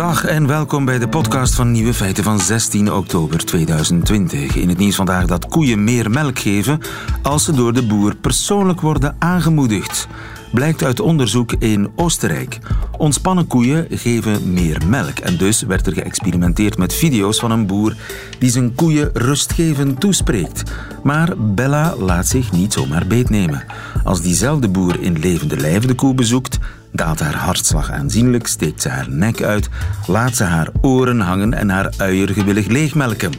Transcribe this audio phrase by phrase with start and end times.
[0.00, 4.56] Dag en welkom bij de podcast van Nieuwe Feiten van 16 oktober 2020.
[4.56, 6.80] In het nieuws vandaag dat koeien meer melk geven
[7.22, 10.08] als ze door de boer persoonlijk worden aangemoedigd.
[10.52, 12.58] Blijkt uit onderzoek in Oostenrijk.
[12.98, 17.96] Ontspannen koeien geven meer melk en dus werd er geëxperimenteerd met video's van een boer
[18.38, 20.62] die zijn koeien rustgevend toespreekt.
[21.02, 23.64] Maar Bella laat zich niet zomaar beetnemen.
[24.04, 26.58] Als diezelfde boer in levende lijf de koe bezoekt,
[26.92, 29.68] daalt haar hartslag aanzienlijk, steekt ze haar nek uit,
[30.06, 33.32] laat ze haar oren hangen en haar uier gewillig leegmelken.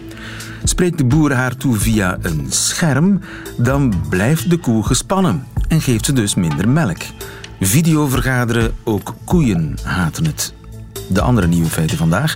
[0.63, 3.19] Spreekt de boer haar toe via een scherm,
[3.57, 7.01] dan blijft de koe gespannen en geeft ze dus minder melk.
[7.59, 10.53] Video vergaderen, ook koeien haten het.
[11.09, 12.35] De andere nieuwe feiten vandaag.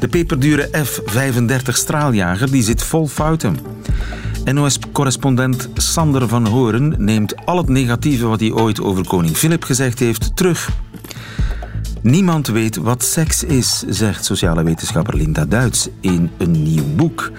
[0.00, 3.58] De peperdure F-35 straaljager die zit vol fouten.
[4.44, 9.98] NOS-correspondent Sander van Horen neemt al het negatieve wat hij ooit over koning Filip gezegd
[9.98, 10.70] heeft terug.
[12.02, 17.30] Niemand weet wat seks is, zegt sociale wetenschapper Linda Duits in een nieuw boek.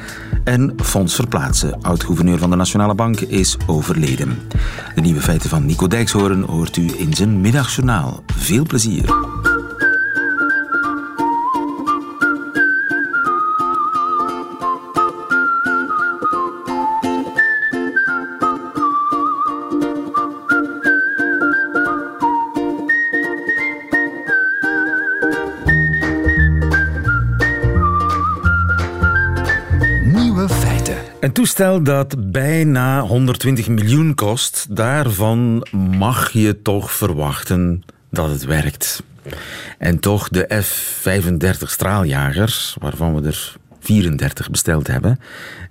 [0.43, 4.37] En Fons Verplaatsen, oud-gouverneur van de Nationale Bank, is overleden.
[4.95, 8.23] De nieuwe feiten van Nico Dijkshoorn hoort u in zijn middagjournaal.
[8.35, 9.05] Veel plezier.
[31.39, 39.03] Toestel dat bijna 120 miljoen kost, daarvan mag je toch verwachten dat het werkt.
[39.77, 45.19] En toch de F-35 straaljagers, waarvan we er 34 besteld hebben,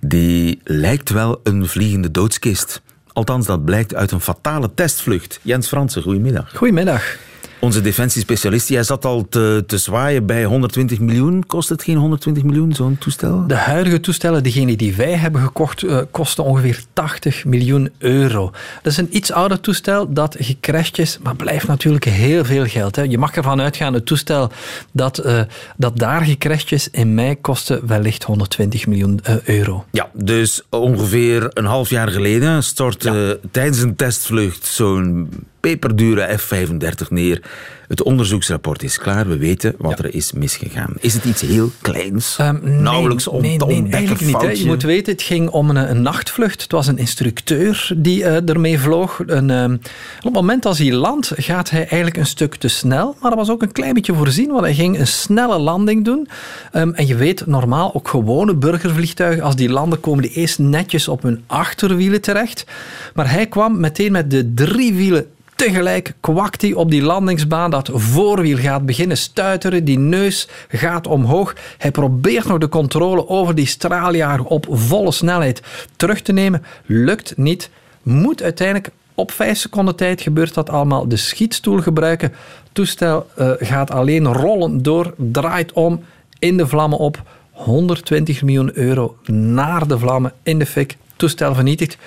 [0.01, 2.81] die lijkt wel een vliegende doodskist.
[3.13, 5.39] Althans, dat blijkt uit een fatale testvlucht.
[5.41, 6.51] Jens Fransen, goedemiddag.
[6.55, 7.17] Goedemiddag.
[7.61, 11.45] Onze defensiespecialist, jij zat al te, te zwaaien bij 120 miljoen.
[11.45, 13.47] Kost het geen 120 miljoen, zo'n toestel?
[13.47, 18.51] De huidige toestellen, degene die wij hebben gekocht, uh, kosten ongeveer 80 miljoen euro.
[18.81, 22.95] Dat is een iets ouder toestel dat gecrashed is, maar blijft natuurlijk heel veel geld.
[22.95, 23.01] Hè.
[23.01, 24.51] Je mag ervan uitgaan, het toestel
[24.91, 25.41] dat, uh,
[25.77, 29.85] dat daar gecrashed is, in mei kostte wellicht 120 miljoen uh, euro.
[29.91, 33.49] Ja, dus ongeveer een half jaar geleden stortte ja.
[33.51, 37.41] tijdens een testvlucht zo'n peperdure F-35 neer.
[37.89, 39.27] Het onderzoeksrapport is klaar.
[39.27, 40.03] We weten wat ja.
[40.03, 40.93] er is misgegaan.
[40.99, 42.37] Is het iets heel kleins?
[42.41, 44.41] Um, nee, Nauwelijks om nee, nee, eigenlijk niet.
[44.41, 44.49] Hè.
[44.49, 46.61] Je moet weten, het ging om een, een nachtvlucht.
[46.61, 49.21] Het was een instructeur die uh, ermee vloog.
[49.25, 49.73] Een, um,
[50.17, 53.15] op het moment als hij landt, gaat hij eigenlijk een stuk te snel.
[53.21, 56.27] Maar dat was ook een klein beetje voorzien, want hij ging een snelle landing doen.
[56.73, 61.07] Um, en je weet, normaal, ook gewone burgervliegtuigen, als die landen, komen die eerst netjes
[61.07, 62.65] op hun achterwielen terecht.
[63.13, 65.25] Maar hij kwam meteen met de drie wielen
[65.59, 67.71] Tegelijk kwakt hij op die landingsbaan.
[67.71, 69.85] Dat voorwiel gaat beginnen stuiteren.
[69.85, 71.55] Die neus gaat omhoog.
[71.77, 75.61] Hij probeert nog de controle over die straaljager op volle snelheid
[75.95, 76.63] terug te nemen.
[76.85, 77.69] Lukt niet.
[78.03, 81.07] Moet uiteindelijk op vijf seconden tijd gebeurt dat allemaal.
[81.07, 82.33] De schietstoel gebruiken.
[82.71, 86.03] Toestel uh, gaat alleen rollen door, draait om,
[86.39, 87.21] in de vlammen op.
[87.51, 90.97] 120 miljoen euro naar de vlammen, in de fik.
[91.15, 91.97] Toestel vernietigd.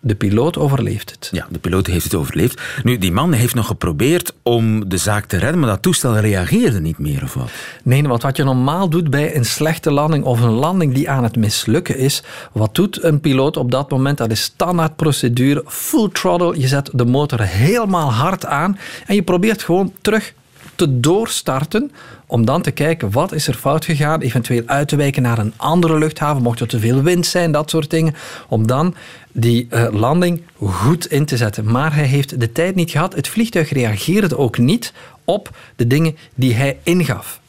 [0.00, 1.28] De piloot overleeft het.
[1.32, 2.62] Ja, de piloot heeft het overleefd.
[2.82, 6.80] Nu, die man heeft nog geprobeerd om de zaak te redden, maar dat toestel reageerde
[6.80, 7.50] niet meer of wat?
[7.84, 11.22] Nee, want wat je normaal doet bij een slechte landing of een landing die aan
[11.22, 12.22] het mislukken is,
[12.52, 14.18] wat doet een piloot op dat moment?
[14.18, 16.60] Dat is standaardprocedure, full throttle.
[16.60, 20.34] Je zet de motor helemaal hard aan en je probeert gewoon terug
[20.78, 21.90] te doorstarten
[22.26, 25.52] om dan te kijken wat is er fout gegaan, eventueel uit te wijken naar een
[25.56, 28.14] andere luchthaven, mocht er te veel wind zijn, dat soort dingen,
[28.48, 28.94] om dan
[29.32, 31.70] die uh, landing goed in te zetten.
[31.70, 33.14] Maar hij heeft de tijd niet gehad.
[33.14, 34.92] Het vliegtuig reageerde ook niet
[35.24, 37.40] op de dingen die hij ingaf.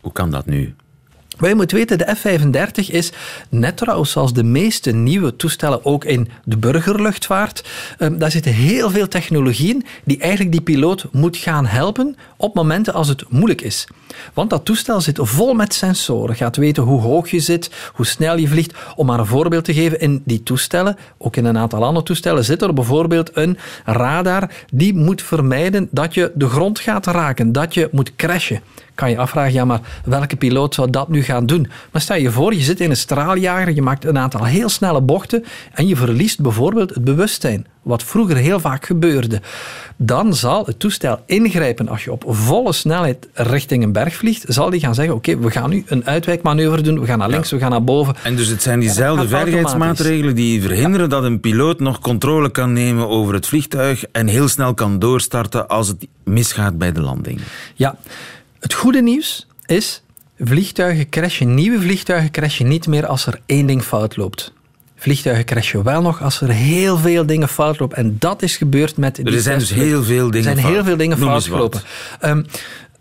[0.00, 0.74] Hoe kan dat nu?
[1.38, 3.12] Maar je moet weten, de F-35 is
[3.48, 7.64] net trouwens zoals de meeste nieuwe toestellen ook in de burgerluchtvaart.
[7.98, 12.94] Um, daar zitten heel veel technologieën die eigenlijk die piloot moet gaan helpen op momenten
[12.94, 13.86] als het moeilijk is.
[14.34, 16.36] Want dat toestel zit vol met sensoren.
[16.36, 18.74] Gaat weten hoe hoog je zit, hoe snel je vliegt.
[18.96, 22.44] Om maar een voorbeeld te geven, in die toestellen, ook in een aantal andere toestellen,
[22.44, 27.74] zit er bijvoorbeeld een radar die moet vermijden dat je de grond gaat raken, dat
[27.74, 28.60] je moet crashen
[28.96, 31.68] kan je afvragen, ja, maar welke piloot zou dat nu gaan doen?
[31.90, 35.00] Maar stel je voor, je zit in een straaljager, je maakt een aantal heel snelle
[35.00, 39.40] bochten en je verliest bijvoorbeeld het bewustzijn, wat vroeger heel vaak gebeurde.
[39.96, 44.70] Dan zal het toestel ingrijpen als je op volle snelheid richting een berg vliegt, zal
[44.70, 47.56] die gaan zeggen, oké, we gaan nu een uitwijkmanoeuvre doen, we gaan naar links, ja.
[47.56, 48.14] we gaan naar boven.
[48.22, 53.08] En dus het zijn diezelfde veiligheidsmaatregelen die verhinderen dat een piloot nog controle kan nemen
[53.08, 57.40] over het vliegtuig en heel snel kan doorstarten als het misgaat bij de landing.
[57.74, 57.96] Ja,
[58.60, 60.02] het goede nieuws is
[60.38, 64.52] vliegtuigen crashen, nieuwe vliegtuigen crashen niet meer als er één ding fout loopt.
[64.96, 67.96] Vliegtuigen crashen wel nog als er heel veel dingen fout lopen.
[67.96, 69.18] En dat is gebeurd met...
[69.18, 71.80] Er zijn dus heel veel dingen Er zijn heel veel dingen fout gelopen.
[72.20, 72.42] Ehm,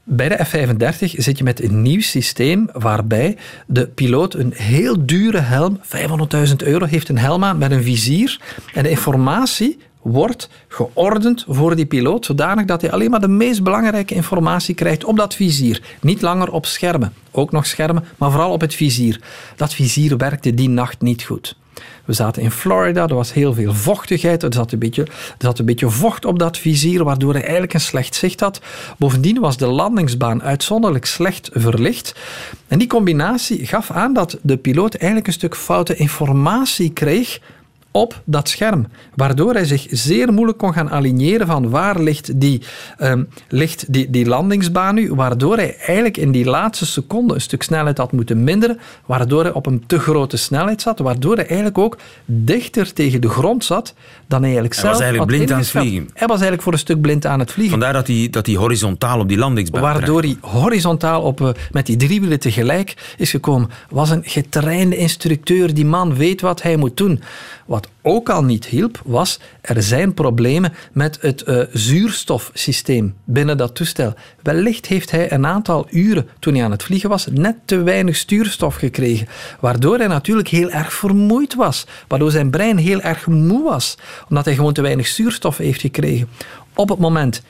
[0.03, 5.39] bij de F-35 zit je met een nieuw systeem waarbij de piloot een heel dure
[5.39, 8.39] helm, 500.000 euro, heeft een helm aan met een vizier.
[8.73, 13.63] En de informatie wordt geordend voor die piloot, zodanig dat hij alleen maar de meest
[13.63, 15.81] belangrijke informatie krijgt op dat vizier.
[16.01, 17.13] Niet langer op schermen.
[17.31, 19.21] Ook nog schermen, maar vooral op het vizier.
[19.55, 21.57] Dat vizier werkte die nacht niet goed.
[22.05, 25.07] We zaten in Florida, er was heel veel vochtigheid, er zat, een beetje,
[25.37, 28.61] zat een beetje vocht op dat vizier, waardoor hij eigenlijk een slecht zicht had.
[28.97, 32.15] Bovendien was de landingsbaan uitzonderlijk slecht verlicht.
[32.67, 37.39] En die combinatie gaf aan dat de piloot eigenlijk een stuk foute informatie kreeg
[37.95, 42.61] op dat scherm, waardoor hij zich zeer moeilijk kon gaan aligneren van waar ligt die,
[43.47, 47.97] ligt die, die landingsbaan nu, waardoor hij eigenlijk in die laatste seconde een stuk snelheid
[47.97, 51.97] had moeten minderen, waardoor hij op een te grote snelheid zat, waardoor hij eigenlijk ook
[52.25, 53.93] dichter tegen de grond zat
[54.27, 56.09] dan hij eigenlijk Hij zelf was eigenlijk blind aan het vliegen.
[56.13, 57.79] Hij was eigenlijk voor een stuk blind aan het vliegen.
[57.79, 61.85] Vandaar dat hij, dat hij horizontaal op die landingsbaan Waardoor hij horizontaal op, eh, met
[61.85, 63.69] die drie wielen tegelijk is gekomen.
[63.89, 65.73] Was een getrainde instructeur.
[65.73, 67.21] Die man weet wat hij moet doen.
[67.65, 73.75] Wat ook al niet hielp, was er zijn problemen met het eh, zuurstofsysteem binnen dat
[73.75, 74.13] toestel.
[74.41, 78.15] Wellicht heeft hij een aantal uren toen hij aan het vliegen was net te weinig
[78.15, 79.27] stuurstof gekregen.
[79.59, 81.85] Waardoor hij natuurlijk heel erg vermoeid was.
[82.07, 83.97] Waardoor zijn brein heel erg moe was.
[84.29, 86.29] Omdat hij gewoon te weinig zuurstof heeft gekregen.
[86.73, 87.41] Op het moment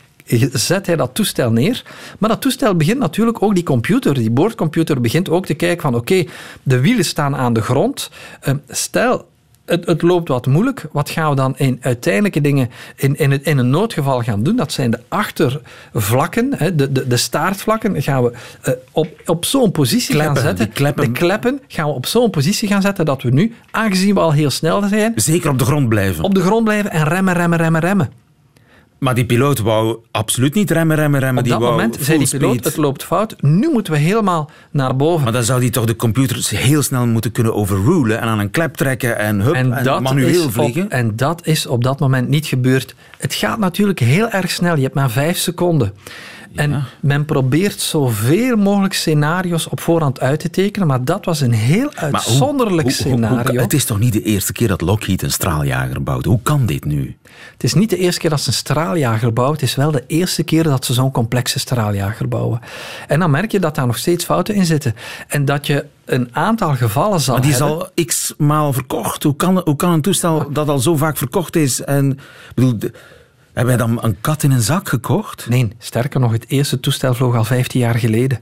[0.52, 1.84] zet hij dat toestel neer.
[2.20, 5.96] Maar dat toestel begint natuurlijk ook, die computer, die boordcomputer, begint ook te kijken van
[5.96, 6.26] oké,
[6.64, 8.10] de wielen staan aan de grond.
[8.42, 9.28] Eh, stel,
[9.66, 10.88] het, het, loopt wat moeilijk.
[10.92, 14.56] Wat gaan we dan in uiteindelijke dingen in, in, het, in een noodgeval gaan doen?
[14.56, 18.32] Dat zijn de achtervlakken, hè, de, de, de staartvlakken, gaan we
[18.68, 20.70] uh, op, op zo'n positie Kleppen, gaan zetten.
[20.70, 21.06] kleppen.
[21.06, 24.34] De kleppen gaan we op zo'n positie gaan zetten dat we nu, aangezien we al
[24.34, 26.24] heel snel zijn, Zeker op de grond blijven.
[26.24, 28.10] op de grond blijven en remmen, remmen, remmen, remmen.
[28.98, 31.44] Maar die piloot wou absoluut niet remmen, remmen, remmen.
[31.44, 32.66] Op dat moment zei die piloot, speed.
[32.66, 33.36] het loopt fout.
[33.42, 35.24] Nu moeten we helemaal naar boven.
[35.24, 38.52] Maar dan zou die toch de computer heel snel moeten kunnen overrulen en aan een
[38.52, 40.84] klep trekken en, hup, en, dat manueel vliegen.
[40.84, 42.96] Op, en dat is op dat moment niet gebeurd.
[43.18, 44.76] Het gaat natuurlijk heel erg snel.
[44.76, 45.94] Je hebt maar vijf seconden.
[46.56, 51.52] En men probeert zoveel mogelijk scenario's op voorhand uit te tekenen, maar dat was een
[51.52, 53.62] heel hoe- uitzonderlijk hoe- hoe- hoe- scenario.
[53.62, 56.26] het is toch niet de eerste keer dat Lockheed een straaljager bouwt?
[56.26, 57.18] Hoe kan dit nu?
[57.52, 59.58] Het is niet de eerste keer dat ze een straaljager bouwen.
[59.60, 62.60] Het is wel de eerste keer dat ze zo'n complexe straaljager bouwen.
[63.08, 64.96] En dan merk je dat daar nog steeds fouten in zitten.
[65.28, 67.78] En dat je een aantal gevallen zal Maar die is hebben.
[67.78, 69.24] al x maal verkocht.
[69.24, 71.82] Hoe kan, hoe kan een toestel dat al zo vaak verkocht is?
[71.82, 72.20] En,
[72.56, 72.78] bedoel,
[73.56, 75.50] hebben wij dan een kat in een zak gekocht?
[75.50, 78.40] Nee, sterker nog, het eerste toestel vloog al 15 jaar geleden.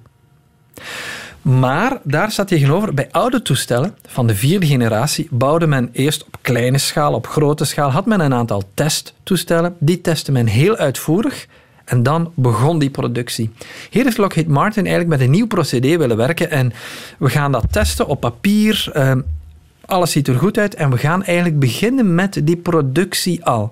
[1.42, 6.38] Maar daar staat tegenover, bij oude toestellen van de vierde generatie bouwde men eerst op
[6.42, 9.76] kleine schaal, op grote schaal, had men een aantal testtoestellen.
[9.80, 11.48] Die testte men heel uitvoerig
[11.86, 13.52] en dan begon die productie.
[13.90, 16.74] Hier heeft Lockheed Martin eigenlijk met een nieuw procedé willen werken en
[17.18, 18.90] we gaan dat testen op papier.
[18.94, 19.22] ehm,
[19.86, 23.72] alles ziet er goed uit en we gaan eigenlijk beginnen met die productie al.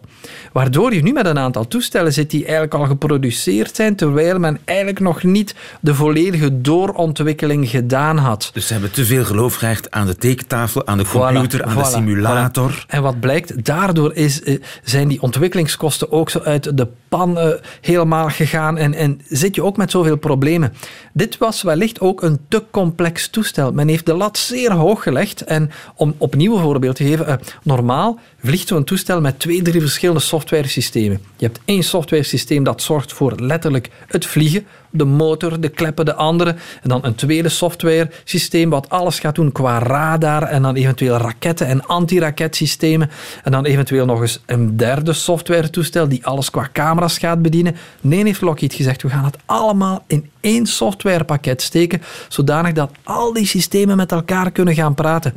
[0.52, 4.60] Waardoor je nu met een aantal toestellen zit die eigenlijk al geproduceerd zijn, terwijl men
[4.66, 8.50] eigenlijk nog niet de volledige doorontwikkeling gedaan had.
[8.54, 11.78] Dus ze hebben te veel geloof gehecht aan de tekentafel, aan de computer, Voilà, aan
[11.78, 12.72] de simulator.
[12.72, 12.86] voilà.
[12.88, 17.48] En wat blijkt, daardoor is, eh, zijn die ontwikkelingskosten ook zo uit de pan eh,
[17.82, 20.74] helemaal gegaan en, en zit je ook met zoveel problemen.
[21.14, 23.72] Dit was wellicht ook een te complex toestel.
[23.72, 25.72] Men heeft de lat zeer hoog gelegd en
[26.02, 30.22] om opnieuw een voorbeeld te geven, eh, normaal vliegt zo'n toestel met twee, drie verschillende
[30.22, 31.22] softwaresystemen.
[31.38, 36.14] Je hebt één softwaresysteem dat zorgt voor letterlijk het vliegen, de motor, de kleppen, de
[36.14, 36.50] andere.
[36.82, 41.18] En dan een tweede software systeem wat alles gaat doen qua radar en dan eventueel
[41.18, 43.10] raketten en antiraketsystemen.
[43.44, 47.76] En dan eventueel nog eens een derde software toestel die alles qua camera's gaat bedienen.
[48.02, 53.34] Nee, heeft Lockheed gezegd, we gaan het allemaal in één softwarepakket steken, zodanig dat al
[53.34, 55.34] die systemen met elkaar kunnen gaan praten.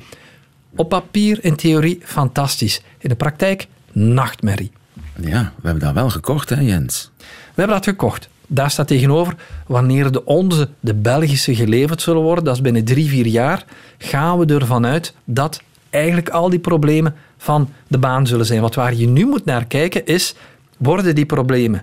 [0.76, 2.82] Op papier, in theorie, fantastisch.
[2.98, 4.72] In de praktijk, nachtmerrie.
[5.20, 7.10] Ja, we hebben dat wel gekocht, hè Jens?
[7.18, 8.28] We hebben dat gekocht.
[8.46, 9.34] Daar staat tegenover,
[9.66, 13.64] wanneer de onze, de Belgische, geleverd zullen worden, dat is binnen drie, vier jaar,
[13.98, 18.60] gaan we ervan uit dat eigenlijk al die problemen van de baan zullen zijn.
[18.60, 20.34] Wat waar je nu moet naar kijken is,
[20.76, 21.82] worden die problemen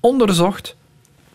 [0.00, 0.75] onderzocht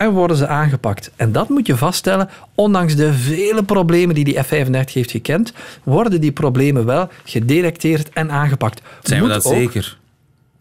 [0.01, 1.11] en worden ze aangepakt?
[1.15, 5.53] En dat moet je vaststellen, ondanks de vele problemen die die F-35 heeft gekend,
[5.83, 8.81] worden die problemen wel gedetecteerd en aangepakt.
[9.01, 9.97] Zijn we Moet dat ook zeker?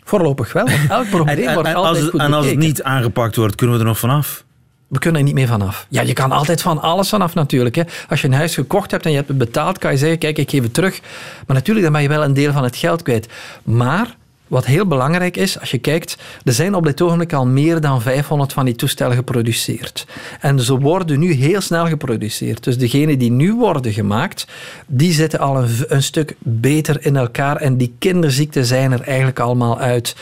[0.04, 2.58] Voorlopig wel, want elk probleem En, en- wordt en altijd als, goed en als het
[2.58, 4.44] niet aangepakt wordt, kunnen we er nog vanaf?
[4.88, 5.86] we kunnen er niet meer vanaf.
[5.88, 7.74] Ja, je kan altijd van alles vanaf natuurlijk.
[7.74, 7.82] Hè.
[8.08, 10.38] Als je een huis gekocht hebt en je hebt het betaald, kan je zeggen, kijk,
[10.38, 11.00] ik geef het terug.
[11.46, 13.28] Maar natuurlijk, dan ben je wel een deel van het geld kwijt.
[13.62, 14.16] Maar
[14.50, 18.02] wat heel belangrijk is, als je kijkt, er zijn op dit ogenblik al meer dan
[18.02, 20.06] 500 van die toestellen geproduceerd.
[20.40, 22.64] En ze worden nu heel snel geproduceerd.
[22.64, 24.46] Dus degenen die nu worden gemaakt,
[24.86, 29.38] die zitten al een, een stuk beter in elkaar en die kinderziekten zijn er eigenlijk
[29.38, 30.16] allemaal uit.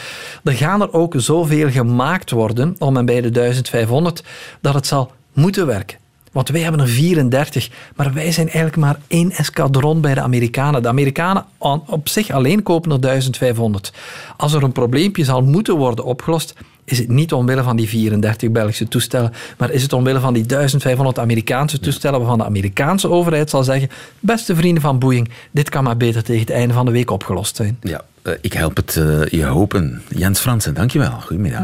[0.44, 4.24] Er gaan er ook zoveel gemaakt worden, om en bij de 1500,
[4.60, 6.07] dat het zal moeten werken.
[6.38, 10.82] Want wij hebben er 34, maar wij zijn eigenlijk maar één escadron bij de Amerikanen.
[10.82, 11.44] De Amerikanen
[11.86, 13.92] op zich alleen kopen er 1500.
[14.36, 16.54] Als er een probleempje zal moeten worden opgelost,
[16.84, 20.46] is het niet omwille van die 34 Belgische toestellen, maar is het omwille van die
[20.46, 23.88] 1500 Amerikaanse toestellen waarvan de Amerikaanse overheid zal zeggen,
[24.20, 27.56] beste vrienden van Boeing, dit kan maar beter tegen het einde van de week opgelost
[27.56, 27.78] zijn.
[27.82, 30.02] Ja, eh, ik help het uh, je hopen.
[30.08, 31.20] Jens Fransen, dankjewel.
[31.20, 31.62] Goedemiddag.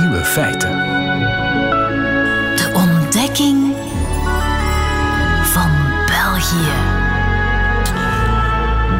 [0.00, 0.91] Nieuwe feiten.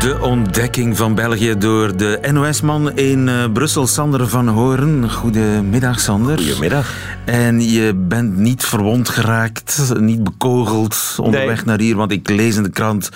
[0.03, 5.11] De ontdekking van België door de NOS-man in uh, Brussel, Sander van Horen.
[5.11, 6.39] Goedemiddag, Sander.
[6.39, 6.95] Goedemiddag.
[7.25, 12.63] En je bent niet verwond geraakt, niet bekogeld onderweg naar hier, want ik lees in
[12.63, 13.09] de krant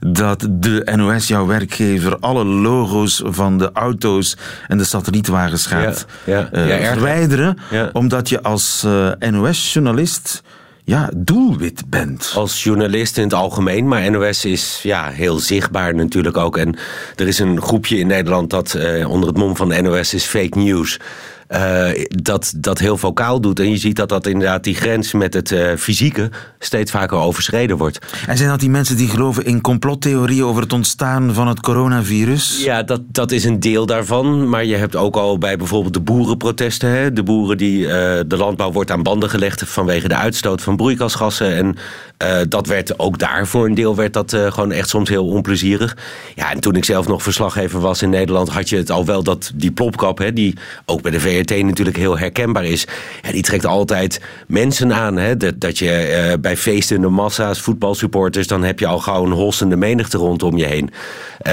[0.00, 4.36] dat de NOS, jouw werkgever, alle logo's van de auto's
[4.68, 6.78] en de satellietwagens gaat ja, ja.
[6.80, 7.58] Uh, verwijderen,
[7.92, 10.42] omdat je als uh, NOS-journalist
[10.84, 12.32] ja, doelwit bent.
[12.34, 16.56] Als journalist in het algemeen, maar NOS is ja, heel zichtbaar natuurlijk ook.
[16.56, 16.76] En
[17.16, 20.58] er is een groepje in Nederland dat uh, onder het mom van NOS is fake
[20.58, 20.98] news.
[21.54, 23.60] Uh, dat, dat heel vocaal doet.
[23.60, 27.76] En je ziet dat dat inderdaad die grens met het uh, fysieke steeds vaker overschreden
[27.76, 27.98] wordt.
[28.26, 32.64] En zijn dat die mensen die geloven in complottheorieën over het ontstaan van het coronavirus?
[32.64, 34.48] Ja, dat, dat is een deel daarvan.
[34.48, 36.90] Maar je hebt ook al bij bijvoorbeeld de boerenprotesten.
[36.90, 37.12] Hè?
[37.12, 37.90] De boeren die uh,
[38.26, 41.56] de landbouw wordt aan banden gelegd vanwege de uitstoot van broeikasgassen.
[41.56, 41.76] En
[42.48, 45.96] dat werd ook daar voor een deel werd dat gewoon echt soms heel onplezierig.
[46.34, 49.22] Ja, en toen ik zelf nog verslaggever was in Nederland, had je het al wel
[49.22, 50.56] dat die plopkap, hè, die
[50.86, 52.86] ook bij de VRT natuurlijk heel herkenbaar is,
[53.22, 55.16] ja, die trekt altijd mensen aan.
[55.16, 59.32] Hè, dat, dat je uh, bij feestende massa's, voetbalsupporters, dan heb je al gauw een
[59.32, 60.90] hossende menigte rondom je heen.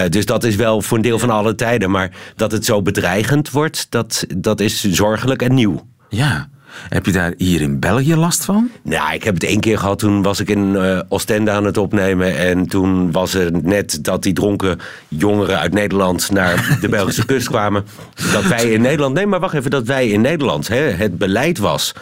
[0.10, 1.92] dus dat is wel voor een deel van alle tijden.
[1.92, 5.86] Maar dat het zo bedreigend wordt, dat, dat is zorgelijk en nieuw.
[6.10, 6.50] Ja.
[6.90, 8.70] Heb je daar hier in België last van?
[8.82, 10.00] Nou, ik heb het één keer gehad.
[10.00, 12.38] Toen was ik in uh, Oostende aan het opnemen.
[12.38, 17.48] En toen was er net dat die dronken jongeren uit Nederland naar de Belgische kust
[17.48, 17.86] kwamen.
[18.34, 19.14] Dat wij in Nederland.
[19.14, 19.72] Nee, maar wacht even.
[19.72, 21.94] Dat wij in Nederland hè, het beleid was.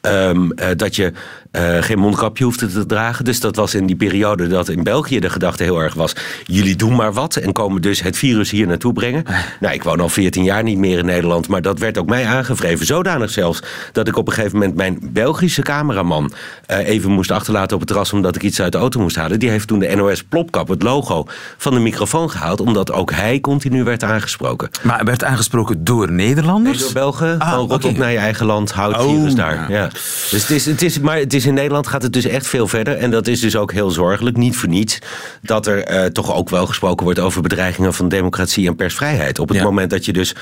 [0.00, 1.12] Um, uh, dat je
[1.56, 3.24] uh, geen mondkapje hoefde te dragen.
[3.24, 6.12] Dus dat was in die periode dat in België de gedachte heel erg was...
[6.44, 9.24] jullie doen maar wat en komen dus het virus hier naartoe brengen.
[9.60, 11.48] Nou, ik woon al 14 jaar niet meer in Nederland...
[11.48, 12.86] maar dat werd ook mij aangevreven.
[12.86, 16.32] Zodanig zelfs dat ik op een gegeven moment mijn Belgische cameraman...
[16.70, 19.38] Uh, even moest achterlaten op het terras omdat ik iets uit de auto moest halen.
[19.38, 22.60] Die heeft toen de NOS Plopkap, het logo, van de microfoon gehaald...
[22.60, 24.68] omdat ook hij continu werd aangesproken.
[24.82, 26.76] Maar werd aangesproken door Nederlanders?
[26.76, 27.38] Nee, door Belgen.
[27.38, 27.90] Ah, van rot okay.
[27.90, 29.70] op naar je eigen land, houd oh, virus daar.
[29.72, 29.88] Ja.
[30.30, 32.68] Dus het is, het is, maar het is in Nederland gaat het dus echt veel
[32.68, 32.96] verder.
[32.96, 34.36] En dat is dus ook heel zorgelijk.
[34.36, 34.98] Niet voor niets
[35.42, 39.38] dat er uh, toch ook wel gesproken wordt over bedreigingen van democratie en persvrijheid.
[39.38, 39.64] Op het ja.
[39.64, 40.34] moment dat je dus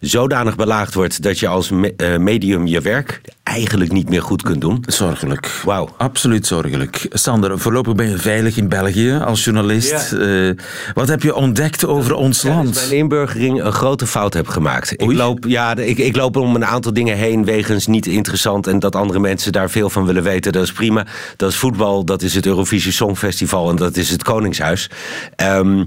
[0.00, 4.42] zodanig belaagd wordt dat je als me uh, medium je werk eigenlijk niet meer goed
[4.42, 4.84] kunt doen.
[4.86, 5.60] Zorgelijk.
[5.64, 5.88] Wauw.
[5.96, 7.06] Absoluut zorgelijk.
[7.10, 10.10] Sander, voorlopig ben je veilig in België als journalist.
[10.10, 10.18] Ja.
[10.18, 10.52] Uh,
[10.94, 12.74] wat heb je ontdekt over ons ja, land?
[12.74, 14.92] Dat ik bij inburgering een grote fout heb gemaakt.
[14.92, 18.78] Ik loop, ja, ik, ik loop om een aantal dingen heen wegens niet interessant en
[18.78, 20.52] dat andere mensen daar veel van willen weten.
[20.52, 21.06] Dat is prima.
[21.36, 24.90] Dat is voetbal, dat is het Eurovisie Songfestival en dat is het Koningshuis.
[25.36, 25.84] Um,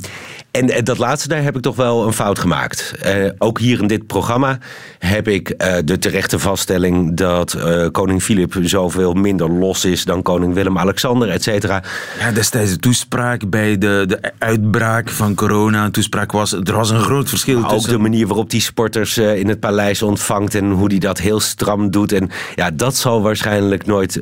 [0.53, 2.93] en dat laatste, daar heb ik toch wel een fout gemaakt.
[3.05, 4.57] Uh, ook hier in dit programma
[5.00, 10.22] heb ik uh, de terechte vaststelling dat uh, koning Filip zoveel minder los is dan
[10.22, 11.83] koning Willem-Alexander, et cetera.
[12.19, 15.86] Ja, destijds de toespraak bij de, de uitbraak van corona.
[15.86, 17.91] Een toespraak was, er was een groot verschil maar tussen...
[17.91, 21.39] Ook de manier waarop die sporters in het paleis ontvangt en hoe die dat heel
[21.39, 22.12] stram doet.
[22.12, 24.19] En ja, dat zal waarschijnlijk nooit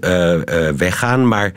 [0.78, 1.52] weggaan, maar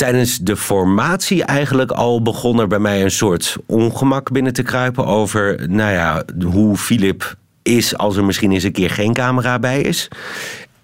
[0.00, 5.06] tijdens de formatie eigenlijk al begon er bij mij een soort ongemak binnen te kruipen
[5.06, 9.80] over, nou ja, hoe Filip is als er misschien eens een keer geen camera bij
[9.80, 10.08] is.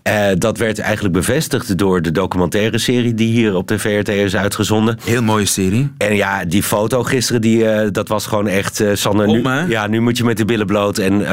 [0.06, 4.36] Uh, dat werd eigenlijk bevestigd door de documentaire serie die hier op de VRT is
[4.36, 4.98] uitgezonden.
[5.04, 5.90] Heel mooie serie.
[5.98, 8.80] En ja, die foto gisteren, die, uh, dat was gewoon echt...
[8.80, 11.24] Uh, Sander, nu, ja, nu moet je met de billen bloot en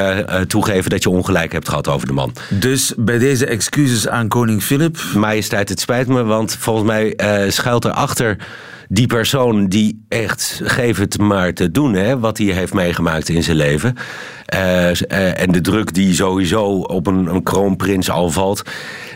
[0.48, 2.34] toegeven dat je ongelijk hebt gehad over de man.
[2.50, 4.98] Dus bij deze excuses aan koning Filip...
[5.16, 7.14] Majesteit, het spijt me, want volgens mij
[7.50, 8.38] schuilt erachter
[8.90, 13.44] die persoon die echt, geef het maar te doen, hè, wat hij heeft meegemaakt in
[13.44, 13.96] zijn leven.
[14.54, 18.62] Uh, uh, en de druk die sowieso op een, een kroonprins al valt.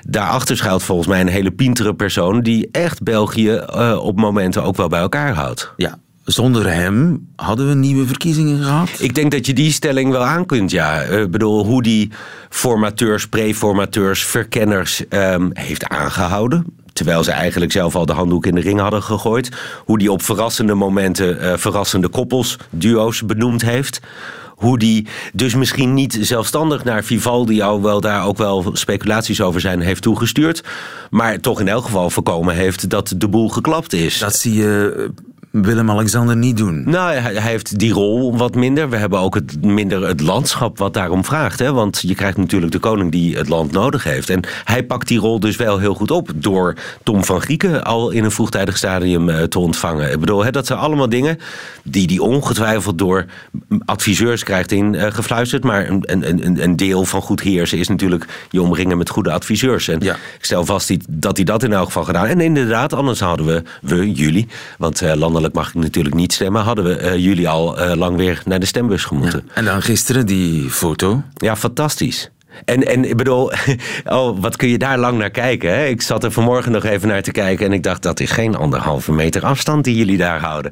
[0.03, 4.75] daarachter schuilt volgens mij een hele pintere persoon die echt België uh, op momenten ook
[4.75, 5.73] wel bij elkaar houdt.
[5.77, 8.89] Ja, zonder hem hadden we nieuwe verkiezingen gehad?
[8.97, 11.01] Ik denk dat je die stelling wel aan kunt, ja.
[11.01, 12.11] Ik bedoel, hoe die
[12.49, 16.65] formateurs, preformateurs, verkenners um, heeft aangehouden.
[16.97, 19.49] Terwijl ze eigenlijk zelf al de handdoek in de ring hadden gegooid.
[19.85, 23.99] Hoe die op verrassende momenten uh, verrassende koppels, duo's benoemd heeft
[24.57, 29.81] hoe die dus misschien niet zelfstandig naar Vivaldi, wel daar ook wel speculaties over zijn,
[29.81, 30.63] heeft toegestuurd.
[31.09, 34.17] Maar toch in elk geval voorkomen heeft dat de boel geklapt is.
[34.17, 35.09] Dat zie je
[35.51, 36.83] Willem-Alexander niet doen?
[36.85, 38.89] Nou, hij, heeft die rol wat minder.
[38.89, 41.59] We hebben ook het, minder het landschap wat daarom vraagt.
[41.59, 41.73] Hè?
[41.73, 44.29] Want je krijgt natuurlijk de koning die het land nodig heeft.
[44.29, 46.29] En hij pakt die rol dus wel heel goed op.
[46.35, 50.11] Door Tom van Grieken al in een vroegtijdig stadium eh, te ontvangen.
[50.11, 51.37] Ik bedoel, hè, dat zijn allemaal dingen
[51.83, 53.25] die hij ongetwijfeld door
[53.85, 55.63] adviseurs krijgt ingefluisterd.
[55.63, 59.31] Uh, maar een, een, een deel van goed heersen is natuurlijk je omringen met goede
[59.31, 59.87] adviseurs.
[59.87, 60.13] En ja.
[60.13, 62.25] ik stel vast dat hij dat in elk geval gedaan.
[62.25, 66.61] En inderdaad, anders hadden we, we jullie, want uh, landelijk mag ik natuurlijk niet stemmen,
[66.61, 69.43] hadden we uh, jullie al uh, lang weer naar de stembus gemoeten.
[69.47, 69.53] Ja.
[69.53, 71.23] En dan gisteren die foto.
[71.33, 72.31] Ja, fantastisch.
[72.65, 73.51] En, en ik bedoel,
[74.05, 75.69] oh, wat kun je daar lang naar kijken?
[75.69, 75.85] Hè?
[75.85, 78.55] Ik zat er vanmorgen nog even naar te kijken en ik dacht, dat is geen
[78.55, 80.71] anderhalve meter afstand die jullie daar houden.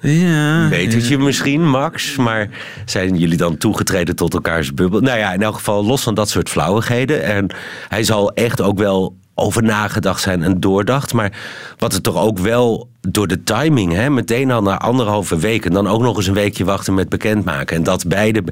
[0.00, 2.16] Ja, Weet het je misschien, Max?
[2.16, 2.48] Maar
[2.84, 5.00] zijn jullie dan toegetreden tot elkaars bubbel?
[5.00, 7.22] Nou ja, in elk geval los van dat soort flauwigheden.
[7.22, 7.50] En
[7.88, 11.12] hij zal echt ook wel over nagedacht zijn en doordacht.
[11.12, 11.32] Maar
[11.78, 15.72] wat het toch ook wel door de timing, hè, meteen al na anderhalve week en
[15.72, 17.76] dan ook nog eens een weekje wachten met bekendmaken.
[17.76, 18.44] En dat beide.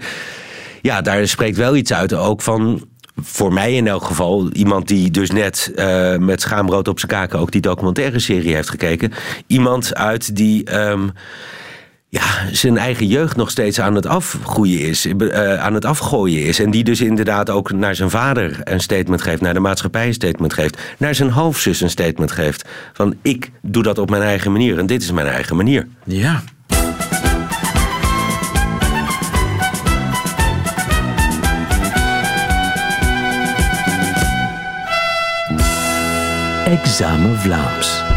[0.82, 2.86] Ja, daar spreekt wel iets uit ook van.
[3.20, 7.38] Voor mij in elk geval, iemand die dus net uh, met schaamrood op zijn kaken
[7.38, 9.12] ook die documentaire serie heeft gekeken.
[9.46, 10.78] Iemand uit die.
[10.78, 11.12] Um,
[12.14, 16.58] ja, zijn eigen jeugd nog steeds aan het afgroeien is, uh, aan het afgooien is.
[16.60, 20.14] En die dus inderdaad ook naar zijn vader een statement geeft, naar de maatschappij een
[20.14, 22.68] statement geeft, naar zijn halfzus een statement geeft.
[22.92, 25.86] Van ik doe dat op mijn eigen manier en dit is mijn eigen manier.
[26.04, 26.42] Ja.
[36.64, 38.13] Examen Vlaams.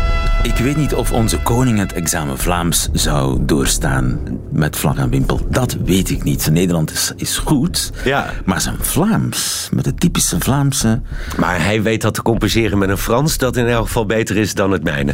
[0.58, 4.20] Ik weet niet of onze koning het examen Vlaams zou doorstaan
[4.52, 5.48] met vlag en wimpel.
[5.50, 6.42] Dat weet ik niet.
[6.42, 8.30] Zijn Nederland is, is goed, ja.
[8.46, 11.02] maar zijn Vlaams, met het typische Vlaamse...
[11.38, 14.54] Maar hij weet dat te compenseren met een Frans dat in elk geval beter is
[14.54, 15.14] dan het mijne.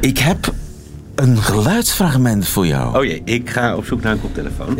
[0.00, 0.52] Ik heb
[1.14, 2.96] een geluidsfragment voor jou.
[2.96, 4.76] Oh jee, ik ga op zoek naar een koptelefoon.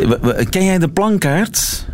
[0.49, 1.87] Ken jij de plankaart?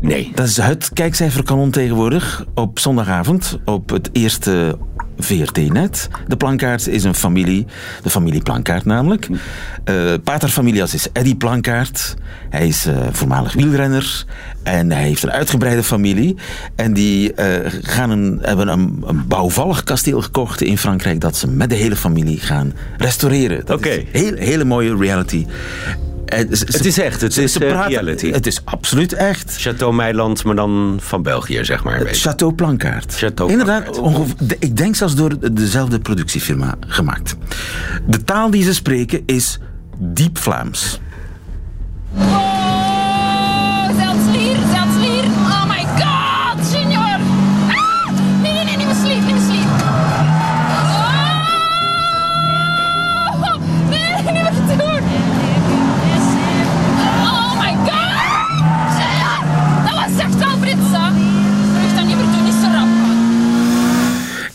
[0.00, 0.32] Nee.
[0.34, 4.78] Dat is het kijkcijferkanon tegenwoordig op zondagavond op het eerste
[5.22, 6.08] VRT-net.
[6.26, 7.66] De Plankaart is een familie,
[8.02, 9.28] de familie Plankaart namelijk.
[9.28, 12.14] Uh, paterfamilias is Eddy Plankaart.
[12.50, 14.24] Hij is uh, voormalig wielrenner
[14.62, 16.36] en hij heeft een uitgebreide familie.
[16.74, 17.46] En die uh,
[17.82, 21.96] gaan een, hebben een, een, bouwvallig kasteel gekocht in Frankrijk dat ze met de hele
[21.96, 23.60] familie gaan restaureren.
[23.60, 23.72] Oké.
[23.72, 24.08] Okay.
[24.12, 25.46] Heel, hele mooie reality.
[26.30, 28.32] Het is echt, het is praten, reality.
[28.32, 29.56] Het is absoluut echt.
[29.58, 32.00] Chateau Meiland, maar dan van België, zeg maar.
[32.06, 33.14] Chateau Plankaart.
[33.14, 34.00] Chateau Inderdaad,
[34.58, 37.36] ik denk zelfs door dezelfde productiefirma gemaakt.
[38.06, 39.58] De taal die ze spreken is
[39.98, 41.00] diep Vlaams.
[42.16, 42.49] Oh,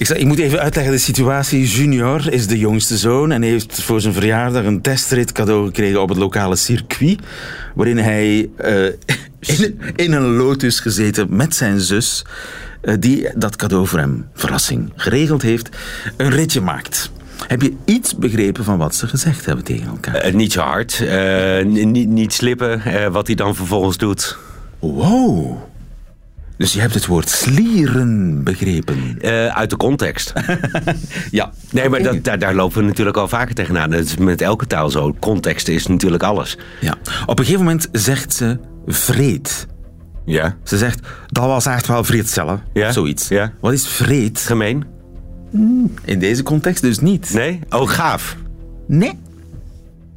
[0.10, 1.68] Ik, ik, moet even uitleggen de situatie.
[1.68, 6.10] Junior is de jongste zoon en heeft voor zijn verjaardag een testrit cadeau gekregen op
[6.10, 7.20] het lokale circuit.
[7.76, 8.86] Waarin hij uh,
[9.40, 12.26] in, in, een lotus gezeten met zijn zus,
[12.82, 15.70] uh, die dat cadeau voor hem, verrassing, geregeld heeft,
[16.18, 17.12] een ritje maakt.
[17.48, 20.28] Heb je iets begrepen van wat ze gezegd hebben tegen elkaar?
[20.28, 21.04] Uh, niet zo hard.
[21.66, 24.38] niet, niet slippen, wat hij dan vervolgens doet.
[24.80, 25.58] Wow.
[26.58, 29.18] Dus je hebt het woord slieren begrepen.
[29.22, 30.34] Uh, uit de context.
[31.32, 31.52] ja.
[31.72, 33.90] Nee, maar dat, daar, daar, lopen we natuurlijk al vaker tegenaan.
[33.90, 35.16] Dat is met elke taal zo.
[35.20, 36.58] Context is natuurlijk alles.
[36.82, 36.96] Ja.
[37.26, 39.68] Op een gegeven moment zegt ze vreed.
[40.26, 40.58] Ja.
[40.64, 42.64] Ze zegt, dat was echt wel vreedzellen.
[42.74, 42.92] Ja.
[42.92, 43.28] Zoiets.
[43.28, 43.54] Ja.
[43.60, 44.40] Wat is vreed?
[44.40, 44.84] Gemeen.
[46.04, 47.34] In deze context dus niet.
[47.34, 47.60] Nee?
[47.70, 48.36] Oh, gaaf.
[48.88, 49.20] Nee.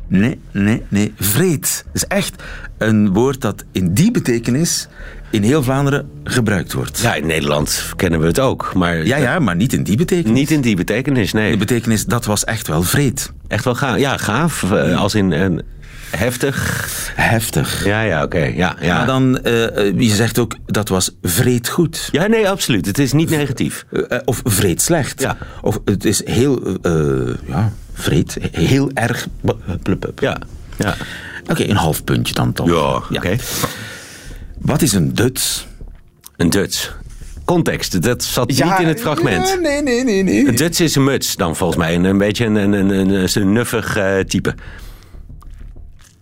[0.08, 1.12] Nee, nee, nee.
[1.16, 1.84] Vreed.
[1.92, 2.42] is echt
[2.78, 4.88] een woord dat in die betekenis
[5.30, 7.00] in heel Vlaanderen gebruikt wordt.
[7.00, 8.74] Ja, in Nederland kennen we het ook.
[8.74, 10.38] Maar ja, ja, maar niet in die betekenis.
[10.38, 11.50] Niet in die betekenis, nee.
[11.50, 13.32] De betekenis, dat was echt wel vreed.
[13.48, 13.98] Echt wel gaaf.
[13.98, 14.72] Ja, gaaf.
[14.72, 15.32] Als in...
[16.10, 17.12] Heftig.
[17.14, 17.84] Heftig.
[17.84, 18.44] Ja, ja, oké.
[18.44, 18.96] Ja, ja.
[18.96, 22.08] Maar dan, eh, eh, je zegt ook, dat was vreed goed.
[22.12, 22.86] ja, nee, absoluut.
[22.86, 23.84] Het is niet negatief.
[23.90, 25.20] Eh, eh, of vreed slecht.
[25.20, 25.36] Ja.
[25.60, 26.92] Of het is heel, eh,
[27.46, 28.38] ja, vreed.
[28.52, 29.26] Heel erg...
[30.16, 30.38] Ja,
[30.78, 30.94] ja.
[31.50, 32.68] Oké, een half puntje dan toch.
[32.68, 33.36] Ja, oké.
[34.60, 35.66] Wat is een Duts?
[36.36, 36.92] Een Duts.
[37.44, 39.48] Context, dat zat niet in het fragment.
[39.48, 40.46] Ja, nee, nee, nee, nee.
[40.48, 41.94] Een Duts is een muts dan volgens mij.
[41.94, 44.54] Een, een beetje een, een, een, een, een, een nuffig eh, type.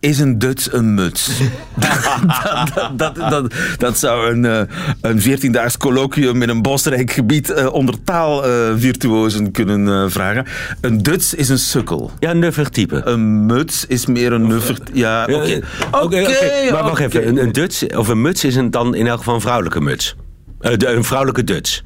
[0.07, 1.31] Is een Duts een muts?
[2.97, 4.61] dat, dat, dat, zou een, eh,
[5.01, 10.47] een 14-daags colloquium in een bosrijk gebied eh, onder taalvirtuozen kunnen eh, vragen.
[10.81, 12.11] Een Duts is een sukkel.
[12.19, 13.01] Ja, een nuffig type.
[13.05, 14.79] Een muts is meer een nuffig...
[14.93, 15.61] Ja, oké.
[15.91, 16.23] Oké.
[16.71, 19.35] Maar wacht even, een, een Duts of een muts is een, dan in elk geval
[19.35, 20.17] een vrouwelijke muts.
[20.59, 21.83] De- een vrouwelijke Duts.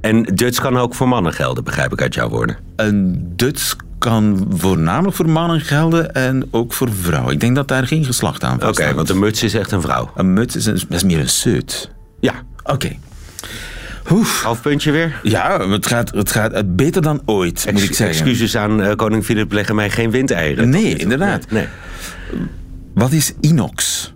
[0.00, 2.56] En Duts kan ook voor mannen gelden, begrijp ik uit jouw woorden.
[2.76, 7.32] Een Duts kan voornamelijk voor mannen gelden en ook voor vrouwen.
[7.32, 8.94] Ik denk dat daar geen geslacht aan Oké, vaststaat.
[8.94, 10.10] want een muts is echt een vrouw.
[10.14, 11.90] Een muts is, een, dat is meer een seut.
[12.20, 12.32] Ja,
[12.64, 12.96] Oké.
[14.10, 14.42] Oef.
[14.42, 15.20] half puntje weer.
[15.22, 18.06] Ja, het gaat, het gaat beter dan ooit, moet ik zeggen.
[18.26, 20.68] Excuses aan eh, koning Filip leggen mij geen windeieren.
[20.68, 21.50] Nee, inderdaad.
[21.50, 21.66] Nee.
[22.94, 24.12] Wat is inox?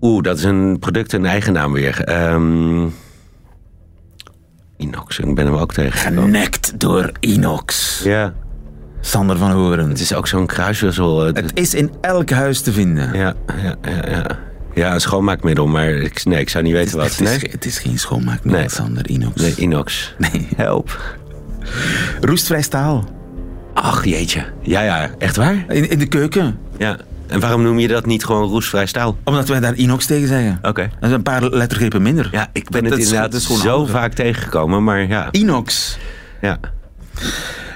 [0.00, 2.00] Oeh, dat is een product, een eigen naam weer.
[2.04, 2.86] Ehm
[4.76, 6.22] Inox, ik ben hem ook tegengekomen.
[6.24, 8.00] Genekt door inox.
[8.04, 8.32] Ja,
[9.00, 9.88] Sander van Horen.
[9.88, 11.24] het is ook zo'n kruiswissel.
[11.24, 13.12] Het- Het is in elk huis te vinden.
[13.18, 14.38] Ja, ja, ja, ja.
[14.74, 17.04] Ja, een schoonmaakmiddel, maar ik, nee, ik zou niet weten wat.
[17.16, 18.70] Het is, Nee, het is geen schoonmaakmiddel, Nee.
[18.70, 19.08] Sander.
[19.10, 19.40] Inox.
[19.40, 20.14] nee inox.
[20.18, 20.48] Nee.
[20.56, 21.16] Help.
[22.20, 23.04] Roestvrij staal.
[23.74, 24.44] Ach, jeetje.
[24.62, 25.64] Ja, ja, echt waar?
[25.68, 26.58] In, in de keuken.
[26.78, 26.96] Ja.
[27.26, 29.16] En waarom noem je dat niet gewoon roestvrij staal?
[29.24, 30.58] Omdat wij daar inox tegen zeggen.
[30.62, 30.90] Oké.
[31.00, 32.28] Dat is een paar lettergrepen minder.
[32.32, 35.28] Ja, ik ben Dat het inderdaad dat is zo vaak tegengekomen, maar ja.
[35.30, 35.98] Inox.
[36.40, 36.58] ja.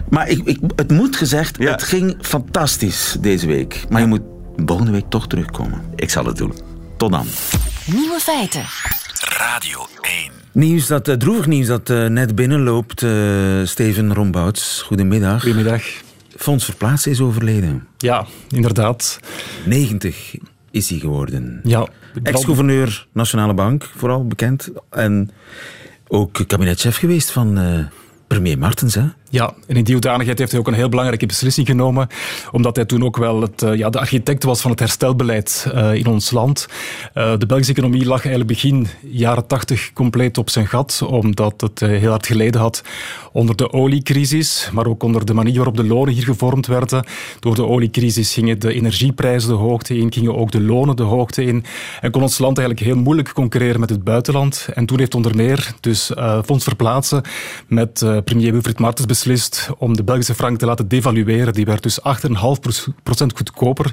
[0.08, 1.70] Maar ik, ik, het moet gezegd, Ja.
[1.70, 3.84] het ging fantastisch deze week.
[3.88, 4.20] Maar je moet
[4.66, 5.82] volgende week toch terugkomen.
[5.96, 6.54] Ik zal het doen.
[6.96, 7.26] Tot dan.
[7.86, 8.62] Nieuwe feiten.
[9.38, 10.30] Radio 1.
[10.52, 13.02] Nieuws dat, eh, droevig nieuws dat eh, net binnenloopt.
[13.02, 13.10] eh,
[13.64, 15.42] Steven Rombouts, goedemiddag.
[15.42, 15.82] Goedemiddag.
[16.40, 17.86] Fons Verplaatst is overleden.
[17.98, 19.20] Ja, inderdaad.
[19.66, 20.36] 90
[20.70, 21.60] is hij geworden.
[21.64, 21.88] Ja,
[22.22, 24.70] Ex-gouverneur Nationale Bank, vooral bekend.
[24.90, 25.30] En
[26.08, 27.84] ook kabinetchef geweest van eh,
[28.26, 28.94] premier Martens.
[28.94, 29.04] Hè?
[29.32, 32.08] Ja, en in die hoedanigheid heeft hij ook een heel belangrijke beslissing genomen,
[32.50, 35.94] omdat hij toen ook wel het, eh, ja, de architect was van het herstelbeleid eh,
[35.94, 36.66] in ons land.
[37.14, 41.80] Eh, de Belgische economie lag eigenlijk begin jaren tachtig compleet op zijn gat, omdat het
[41.80, 42.82] heel hard geleden had
[43.32, 47.04] onder de oliecrisis, maar ook onder de manier waarop de lonen hier gevormd werden.
[47.40, 51.44] Door de oliecrisis gingen de energieprijzen de hoogte in, gingen ook de lonen de hoogte
[51.44, 51.64] in
[52.00, 54.68] en kon ons land eigenlijk heel moeilijk concurreren met het buitenland.
[54.74, 56.10] En toen heeft onder meer dus
[56.44, 57.22] Fonds Verplaatsen
[57.66, 61.52] met premier Wilfried Martens beslist om de Belgische frank te laten devalueren.
[61.52, 63.92] Die werd dus 8,5% goedkoper,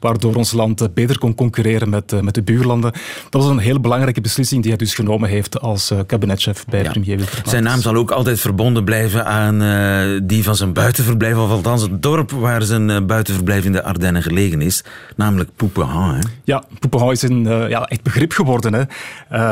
[0.00, 2.92] waardoor ons land beter kon concurreren met, eh, met de buurlanden.
[3.30, 6.82] Dat was een heel belangrijke beslissing die hij dus genomen heeft als eh, kabinetchef bij
[6.82, 6.90] Ja.
[6.90, 7.48] premier Wilfried.
[7.48, 11.82] Zijn naam zal ook altijd verbonden blijven aan eh, die van zijn buitenverblijf, of althans
[11.82, 14.84] het dorp waar zijn buitenverblijf in de Ardennen gelegen is,
[15.16, 16.14] namelijk Poupenhan.
[16.14, 16.20] Hè?
[16.44, 18.72] Ja, Poepenhouw is een uh, ja, echt begrip geworden.
[18.74, 18.82] Hè.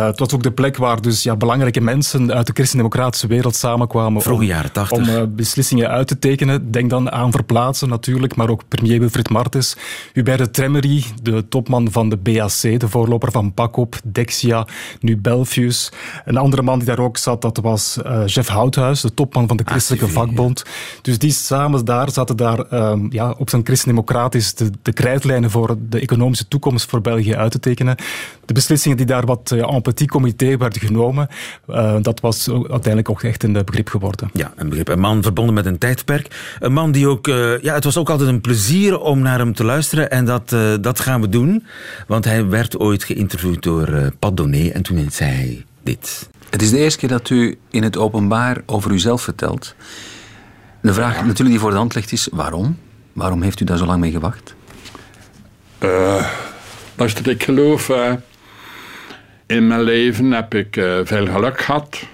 [0.07, 4.23] Het was ook de plek waar dus, ja, belangrijke mensen uit de christendemocratische wereld samenkwamen
[4.23, 4.99] Vroege jaren tachtig.
[4.99, 6.70] om uh, beslissingen uit te tekenen.
[6.70, 9.76] Denk dan aan Verplaatsen natuurlijk, maar ook premier Wilfried Martens.
[10.12, 14.66] Hubert de Tremmery, de topman van de BAC, de voorloper van Bakop, Dexia,
[15.00, 15.92] nu Belfius.
[16.24, 19.57] Een andere man die daar ook zat, dat was uh, Jeff Houthuis, de topman van
[19.57, 20.64] de Christelijke ACV, Vakbond.
[21.02, 25.76] Dus die samen daar zaten daar um, ja, op zijn christendemocratisch de, de krijtlijnen voor
[25.88, 27.96] de economische toekomst voor België uit te tekenen.
[28.44, 31.29] De beslissingen die daar wat uh, en petit comité werden genomen,
[31.68, 34.31] uh, dat was uiteindelijk ook echt een begrip geworden.
[34.33, 34.96] Ja, een begrip.
[35.07, 36.57] Man verbonden met een tijdperk.
[36.61, 37.27] Een man die ook...
[37.27, 40.11] Uh, ja, het was ook altijd een plezier om naar hem te luisteren.
[40.11, 41.66] En dat, uh, dat gaan we doen.
[42.07, 44.69] Want hij werd ooit geïnterviewd door uh, Pat Doné.
[44.69, 46.29] En toen zei hij dit.
[46.51, 49.75] Het is de eerste keer dat u in het openbaar over uzelf vertelt.
[50.83, 51.21] De vraag ja.
[51.21, 52.79] natuurlijk die voor de hand ligt is waarom?
[53.12, 54.55] Waarom heeft u daar zo lang mee gewacht?
[55.81, 56.27] Uh,
[56.97, 57.88] luister, ik geloof...
[57.88, 58.12] Uh,
[59.47, 62.07] in mijn leven heb ik uh, veel geluk gehad.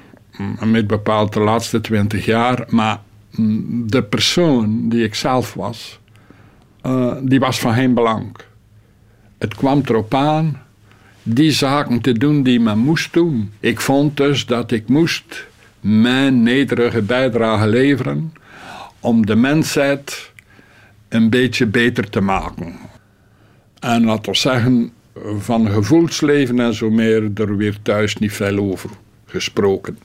[0.65, 2.65] Met bepaald de laatste twintig jaar.
[2.69, 6.01] Maar mm, de persoon die ik zelf was...
[6.87, 8.37] Uh, die was van geen belang.
[9.39, 10.63] Het kwam erop aan
[11.23, 13.53] die zaken te doen die men moest doen.
[13.61, 15.47] Ik vond dus dat ik moest
[15.81, 18.33] mijn nederige bijdrage leveren...
[19.01, 20.33] om de mensheid
[21.09, 22.75] een beetje beter te maken.
[23.79, 24.93] En laten we zeggen,
[25.39, 28.91] van gevoelsleven en zo meer, er weer thuis niet veel over
[29.27, 29.99] gesproken.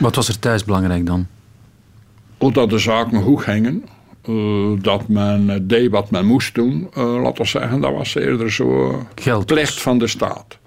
[0.00, 1.26] Wat was er thuis belangrijk dan?
[2.38, 3.84] Ook dat de zaken goed gingen.
[4.22, 4.34] eh,
[4.82, 6.88] dat men eh, deed wat men moest doen.
[6.94, 9.46] Eh, laten we zeggen, dat was eerder zo Geld.
[9.46, 10.58] plicht van de staat.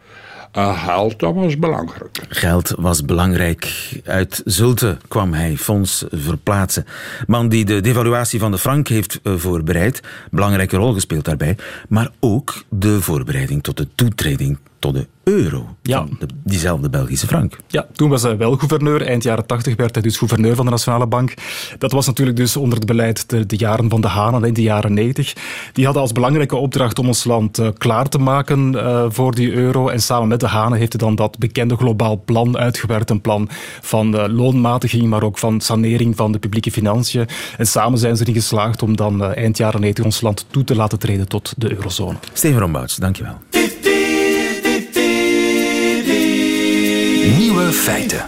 [0.52, 2.20] Eh, geld, dat was belangrijk.
[2.30, 3.92] Geld was belangrijk.
[4.06, 6.86] Uit Zulte kwam hij fonds verplaatsen.
[7.28, 10.02] Man die de devaluatie van de frank heeft voorbereid.
[10.32, 11.58] Belangrijke rol gespeeld daarbij.
[11.90, 15.76] Maar ook de voorbereiding tot de toetreding tot de euro.
[15.82, 15.98] Ja.
[15.98, 17.58] Van de- diezelfde Belgische frank.
[17.68, 19.08] Ja, toen was hij wel gouverneur.
[19.08, 21.34] Eind jaren 80 werd hij dus gouverneur van de Nationale Bank.
[21.78, 24.62] Dat was natuurlijk dus onder het beleid de, de jaren van de Hanen in de
[24.62, 25.34] jaren 90.
[25.74, 29.52] Die hadden als belangrijke opdracht om ons land eh, klaar te maken eh, voor die
[29.52, 29.88] euro.
[29.88, 33.10] En samen met de Hanen heeft hij dan dat bekende globaal plan uitgewerkt.
[33.10, 33.50] Een plan
[33.82, 37.28] van eh, loonmatiging, maar ook van sanering van de publieke financiën.
[37.58, 40.76] En samen zijn ze erin geslaagd om dan eind jaren 90 ons land toe te
[40.76, 42.18] laten treden tot de eurozone.
[42.34, 43.38] Steven Rombouts, dankjewel.
[47.24, 48.26] Nieuwe feiten.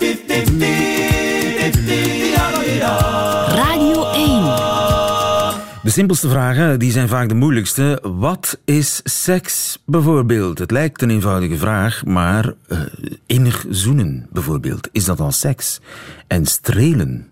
[3.48, 4.44] Radio 1.
[5.84, 8.00] De simpelste vragen die zijn vaak de moeilijkste.
[8.04, 10.60] Wat is seks bijvoorbeeld?
[10.60, 12.80] Het lijkt een eenvoudige vraag, maar eh,
[13.26, 15.80] innig zoenen bijvoorbeeld, is dat al seks?
[16.28, 17.32] En strelen?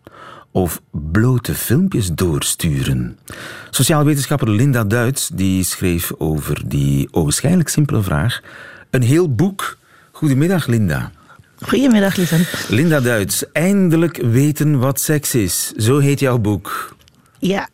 [0.51, 3.17] Of blote filmpjes doorsturen?
[3.69, 8.41] Sociaal wetenschapper Linda Duits die schreef over die ogenschijnlijk simpele vraag
[8.89, 9.77] een heel boek.
[10.11, 11.11] Goedemiddag Linda.
[11.67, 12.37] Goedemiddag, lieve.
[12.69, 15.71] Linda Duits, eindelijk weten wat seks is.
[15.77, 16.95] Zo heet jouw boek.
[17.39, 17.69] Ja.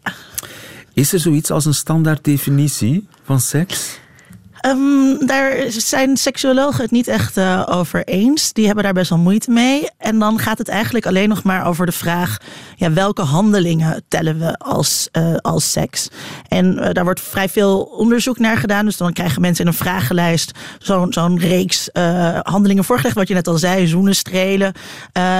[0.93, 3.99] Is er zoiets als een standaard definitie van seks?
[4.59, 8.53] Ehm, daar zijn seksuologen het niet echt eh, over eens.
[8.53, 9.89] Die hebben daar best wel moeite mee.
[9.97, 12.37] En dan gaat het eigenlijk alleen nog maar over de vraag:
[12.75, 16.09] ja, welke handelingen tellen we als, eh, als seks?
[16.47, 18.85] En eh, daar wordt vrij veel onderzoek naar gedaan.
[18.85, 21.89] Dus dan krijgen mensen in een vragenlijst zo'n zo'n reeks
[22.43, 23.15] handelingen voorgelegd.
[23.15, 24.73] Wat je net al zei: zoenen, strelen.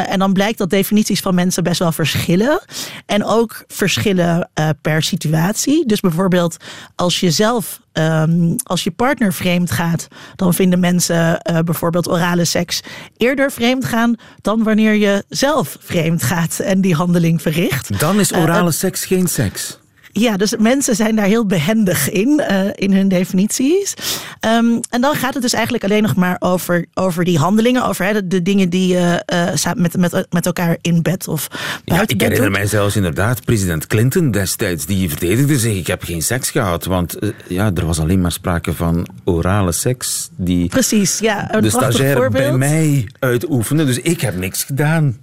[0.09, 2.61] En dan blijkt dat definities van mensen best wel verschillen.
[3.05, 4.49] En ook verschillen
[4.81, 5.85] per situatie.
[5.85, 6.57] Dus bijvoorbeeld
[6.95, 12.45] als je zelf Ehm, als je partner vreemd gaat, dan vinden mensen eh, bijvoorbeeld orale
[12.45, 12.81] seks
[13.17, 17.99] eerder vreemd gaan dan wanneer je zelf vreemd gaat en die handeling verricht.
[17.99, 19.79] Dan is Eh, orale seks geen seks.
[20.11, 23.93] Ja, dus mensen zijn daar heel behendig in, eh, in hun definities.
[24.39, 28.05] Ehm, en dan gaat het dus eigenlijk alleen nog maar over, over die handelingen, over
[28.05, 31.47] hè, de, de dingen die je eh, samen met, met, met elkaar in bed of
[31.51, 32.59] Ja, buiten ik bed herinner doet.
[32.59, 35.77] mij zelfs inderdaad president Clinton destijds, die verdedigde zich.
[35.77, 39.71] Ik heb geen seks gehad, want eh, ja, er was alleen maar sprake van orale
[39.71, 41.45] seks die Precies, ja.
[41.59, 43.85] De stagiair bij mij uitoefende.
[43.85, 45.17] Dus ik heb niks gedaan.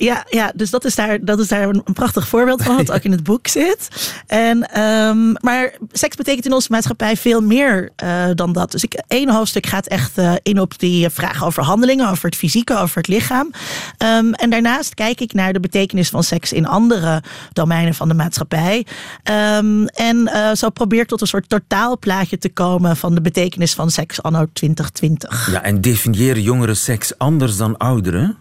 [0.00, 3.02] Ja, ja dus dat is, daar, dat is daar een, prachtig voorbeeld van, wat ook
[3.02, 4.12] in het boek zit.
[4.26, 8.70] En, ehm, maar seks betekent in onze maatschappij veel meer eh, dan dat.
[8.70, 12.36] Dus ik, één hoofdstuk gaat echt eh, in op die vragen over handelingen, over het
[12.36, 13.50] fysieke, over het lichaam.
[13.96, 18.14] Ehm, en daarnaast kijk ik naar de betekenis van seks in andere domeinen van de
[18.14, 18.86] maatschappij.
[19.22, 23.74] Ehm, en eh, zo probeer ik tot een soort totaalplaatje te komen van de betekenis
[23.74, 25.50] van seks anno 2020.
[25.52, 28.36] Ja, en definieer jongeren seks anders dan ouderen?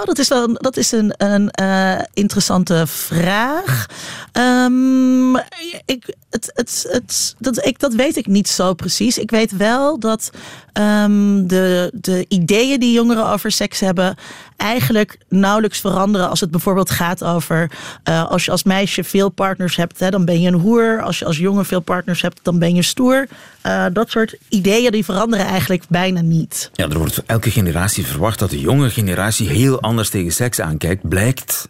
[0.00, 3.86] Oh, dat is wel dat is een, een eh, interessante vraag.
[4.32, 5.36] Ehm,
[5.84, 9.18] ik, het, het, het, dat, ik, dat weet ik niet zo precies.
[9.18, 10.30] Ik weet wel dat
[10.72, 14.16] ehm, de, de ideeën die jongeren over seks hebben
[14.56, 17.70] eigenlijk nauwelijks veranderen als het bijvoorbeeld gaat over
[18.02, 21.02] eh, als je als meisje veel partners hebt, hè, dan ben je een hoer.
[21.02, 23.26] Als je als jongen veel partners hebt, dan ben je stoer.
[23.60, 26.70] Eh, dat soort ideeën die veranderen eigenlijk bijna niet.
[26.72, 31.08] Ja, er wordt elke generatie verwacht dat de jonge generatie heel anders tegen seks aankijkt.
[31.08, 31.68] Blijkt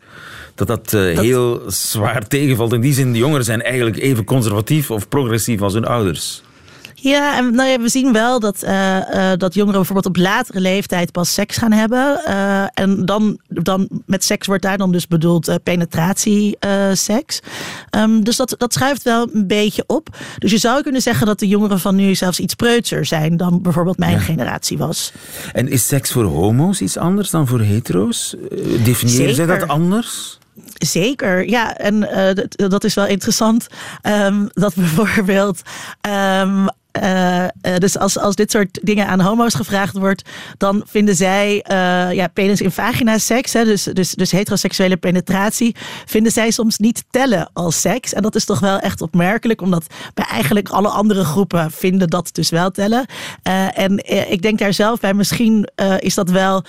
[0.54, 2.72] dat dat, eh, heel zwaar tegenvalt.
[2.72, 4.49] In die zin, de jongeren zijn eigenlijk even conservatief
[4.88, 6.42] of progressief als hun ouders.
[7.02, 10.60] Ja, en nou ja, we zien wel dat, eh, eh, dat jongeren bijvoorbeeld op latere
[10.60, 12.24] leeftijd pas seks gaan hebben.
[12.24, 17.40] Eh, en dan, dan met seks wordt daar dan dus bedoeld eh, penetratieseks.
[17.90, 20.16] Ehm, dus dat, dat schuift wel een beetje op.
[20.38, 23.62] Dus je zou kunnen zeggen dat de jongeren van nu zelfs iets preutser zijn dan
[23.62, 25.12] bijvoorbeeld mijn generatie was.
[25.52, 28.34] En is seks voor homo's iets anders dan voor hetero's?
[28.84, 30.38] Definiëren zij dat anders?
[30.78, 31.76] Zeker, ja.
[31.76, 33.66] En eh, dat, is wel interessant.
[34.02, 35.62] ehm, dat bijvoorbeeld.
[36.00, 41.14] ehm, eh, eh, dus als, als dit soort dingen aan homo's gevraagd wordt, dan vinden
[41.16, 45.76] zij eh, ja, penis in vagina seks, hè, dus, dus, dus heteroseksuele penetratie,
[46.06, 48.12] vinden zij soms niet tellen als seks.
[48.12, 52.28] En dat is toch wel echt opmerkelijk, omdat bij eigenlijk alle andere groepen vinden dat
[52.32, 53.06] dus wel tellen.
[53.74, 56.64] En ik denk daar zelf bij, misschien is dat wel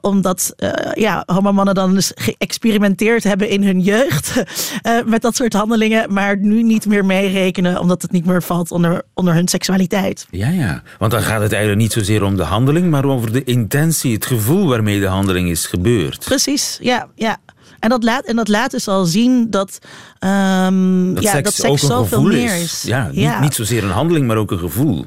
[0.00, 0.54] omdat
[0.94, 4.42] ja, homomannen dan dus geëxperimenteerd hebben in hun jeugd
[5.06, 9.02] met dat soort handelingen, maar nu niet meer meerekenen, omdat het niet meer valt onder,
[9.14, 10.26] onder hun seksualiteit.
[10.30, 10.82] Ja, ja.
[10.98, 14.26] Want dan gaat het eigenlijk niet zozeer om de handeling, maar over de intentie, het
[14.26, 16.24] gevoel waarmee de handeling is gebeurd.
[16.24, 17.36] Precies, ja, ja.
[17.80, 19.78] En dat laat, en dat laat dus al zien dat,
[20.18, 22.82] ehm, Dat ja, seks dat seks zoveel meer is.
[22.86, 25.06] Ja, niet, niet zozeer een handeling, maar ook een gevoel.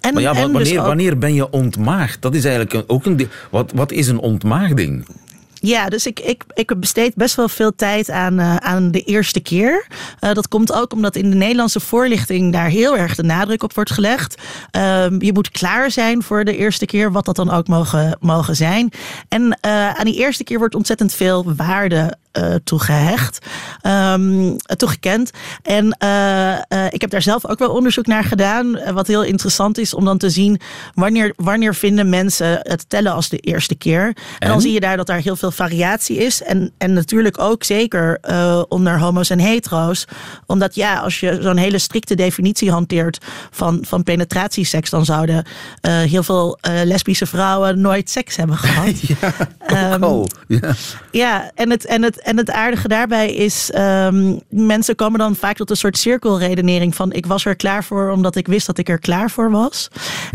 [0.00, 2.22] En, Maar ja, dus wanneer, wanneer ben je ontmaagd?
[2.22, 3.28] Dat is eigenlijk ook een...
[3.50, 5.06] Wat, wat is een ontmaagding?
[5.60, 9.40] Ja, dus ik, ik, ik besteed best wel veel tijd aan, eh, aan de eerste
[9.40, 9.86] keer.
[10.20, 13.74] Eh, dat komt ook omdat in de Nederlandse voorlichting daar heel erg de nadruk op
[13.74, 14.42] wordt gelegd.
[14.70, 18.56] Ehm, je moet klaar zijn voor de eerste keer, wat dat dan ook mogen, mogen
[18.56, 18.92] zijn.
[19.28, 23.46] En eh, aan die eerste keer wordt ontzettend veel waarde eh, toegehecht,
[23.80, 25.30] ehm, toegekend.
[25.62, 25.86] En
[26.90, 28.78] ik heb daar zelf ook wel onderzoek naar gedaan.
[28.92, 30.60] wat heel interessant is om dan te zien
[30.94, 34.06] wanneer, wanneer vinden mensen het tellen als de eerste keer.
[34.06, 34.60] En, dan En?
[34.60, 36.42] zie je daar dat daar heel veel variatie is.
[36.42, 40.04] En, en natuurlijk ook zeker eh, onder homo's en hetero's.
[40.46, 43.18] Omdat ja, als je zo'n hele strikte definitie hanteert
[43.50, 45.44] van, van penetratieseks, dan zouden
[45.80, 48.94] eh, heel veel eh, lesbische vrouwen nooit seks hebben gehad.
[49.66, 50.74] Ehm, oh, ja.
[51.10, 55.56] ja, en het, en, het, en het aardige daarbij is, ehm, mensen komen dan vaak
[55.56, 58.88] tot een soort cirkelredenering van ik was er klaar voor omdat ik wist dat ik
[58.88, 59.88] er klaar voor was.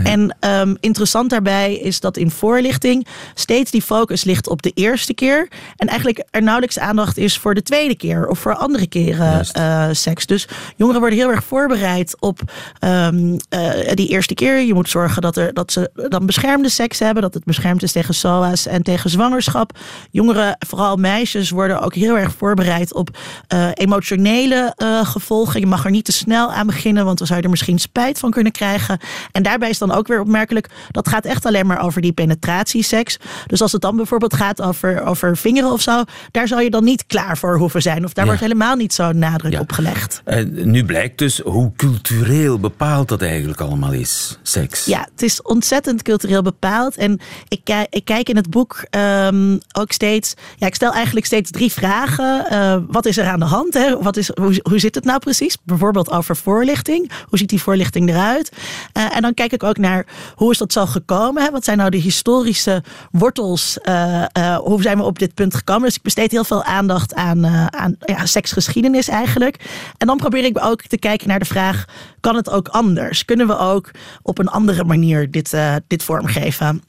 [0.04, 5.05] En ehm, interessant daarbij is dat in voorlichting steeds die focus ligt op de eerste
[5.14, 9.46] keer en eigenlijk er nauwelijks aandacht is voor de tweede keer of voor andere keren
[9.52, 10.26] eh, seks.
[10.26, 12.40] Dus jongeren worden heel erg voorbereid op
[12.80, 14.62] ehm, eh, die eerste keer.
[14.62, 17.92] Je moet zorgen dat, er, dat ze dan beschermde seks hebben, dat het beschermd is
[17.92, 19.78] tegen SOA's en tegen zwangerschap.
[20.12, 25.60] Jongeren, vooral meisjes, worden ook heel erg voorbereid op eh, emotionele gevolgen.
[25.60, 28.20] Je mag er niet te snel aan beginnen, want dan zou je er misschien spijt
[28.20, 29.00] van kunnen krijgen.
[29.32, 33.18] En daarbij is dan ook weer opmerkelijk, dat gaat echt alleen maar over die penetratieseks.
[33.48, 36.84] Dus als het dan bijvoorbeeld gaat over, over vingeren of zo, daar zou je dan
[36.84, 38.04] niet klaar voor hoeven zijn.
[38.06, 38.30] Of daar Ja.
[38.32, 39.60] wordt helemaal niet zo'n nadruk Ja.
[39.60, 40.22] op gelegd.
[40.26, 44.86] En nu blijkt dus hoe cultureel bepaald dat eigenlijk allemaal is, seks.
[44.86, 46.96] Ja, het is ontzettend cultureel bepaald.
[46.96, 50.34] En ik, ki- ik kijk in het boek ehm, ook steeds.
[50.58, 52.46] Ja, ik stel eigenlijk steeds drie vragen.
[52.50, 53.74] Eh, wat is er aan de hand?
[53.74, 54.02] Hè?
[54.02, 55.58] Wat is, hoe, hoe zit het nou precies?
[55.64, 57.12] Bijvoorbeeld over voorlichting.
[57.30, 58.52] Hoe ziet die voorlichting eruit?
[58.94, 60.06] Eh, en dan kijk ik ook naar
[60.36, 61.44] hoe is dat zo gekomen?
[61.44, 61.50] Hè?
[61.52, 63.80] Wat zijn nou de historische wortels?
[63.82, 65.84] Eh, eh, hoe zijn we op dit punt gekomen?
[65.84, 69.56] Dus ik besteed heel veel aandacht aan, eh, aan ja, seksgeschiedenis eigenlijk.
[69.98, 71.86] En dan probeer ik ook te kijken naar de vraag:
[72.20, 73.26] kan het ook anders?
[73.26, 76.84] Kunnen we ook op een andere manier dit, eh, dit vormgeven?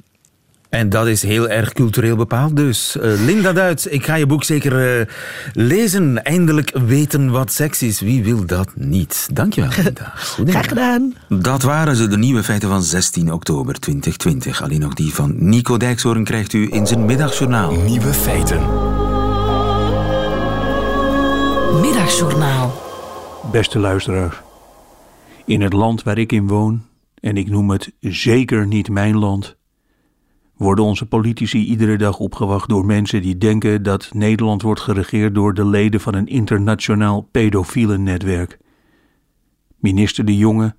[0.77, 2.99] En dat is heel erg cultureel bepaald dus.
[2.99, 5.07] Eh, Linda Duits, ik ga je boek zeker eh,
[5.53, 6.25] lezen.
[6.25, 8.01] Eindelijk weten wat seks is.
[8.01, 9.29] Wie wil dat niet?
[9.33, 10.13] Dankjewel, Linda.
[10.47, 11.15] Graag gedaan.
[11.29, 14.63] Dat waren ze, de nieuwe feiten van 16 oktober 2020.
[14.63, 17.73] Alleen nog die van Nico Dijkshoorn krijgt u in zijn middagjournaal.
[17.73, 18.61] Nieuwe feiten.
[21.81, 22.83] Middagjournaal.
[23.53, 24.37] Beste luisteraars,
[25.45, 26.83] in het land waar ik in woon,
[27.21, 29.57] en ik noem het zeker niet mijn land,
[30.57, 35.55] worden onze politici iedere dag opgewacht door mensen die denken dat Nederland wordt geregeerd door
[35.55, 38.59] de leden van een internationaal pedofiele netwerk.
[39.79, 40.75] Minister De Jonge